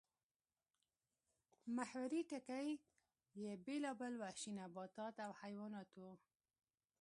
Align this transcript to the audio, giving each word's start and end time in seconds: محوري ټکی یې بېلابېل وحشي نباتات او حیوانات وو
محوري 1.75 2.21
ټکی 2.29 2.69
یې 3.43 3.51
بېلابېل 3.65 4.13
وحشي 4.17 4.51
نباتات 4.59 5.15
او 5.25 5.31
حیوانات 5.41 5.89
وو 5.99 6.13